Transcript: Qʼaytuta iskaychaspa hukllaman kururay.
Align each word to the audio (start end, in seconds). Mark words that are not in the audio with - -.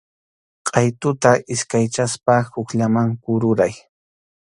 Qʼaytuta 0.69 1.35
iskaychaspa 1.55 2.41
hukllaman 2.57 3.17
kururay. 3.23 3.81